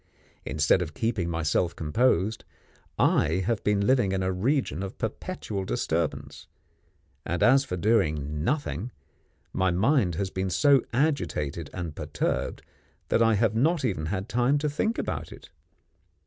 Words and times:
Instead 0.47 0.81
of 0.81 0.95
keeping 0.95 1.29
myself 1.29 1.75
composed, 1.75 2.43
I 2.97 3.43
have 3.45 3.63
been 3.63 3.85
living 3.85 4.13
in 4.13 4.23
a 4.23 4.31
region 4.31 4.81
of 4.81 4.97
perpetual 4.97 5.63
disturbance; 5.63 6.47
and, 7.23 7.43
as 7.43 7.65
for 7.65 7.77
doing 7.77 8.43
nothing, 8.43 8.89
my 9.53 9.69
mind 9.69 10.15
has 10.15 10.31
been 10.31 10.49
so 10.49 10.83
agitated 10.91 11.69
and 11.71 11.95
perturbed 11.95 12.63
that 13.09 13.21
I 13.21 13.35
have 13.35 13.53
not 13.53 13.85
even 13.85 14.07
had 14.07 14.27
time 14.27 14.57
to 14.57 14.69
think 14.71 14.97
about 14.97 15.31
it. 15.31 15.51